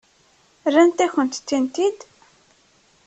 Rrant-akent-tent-id. 0.73 1.99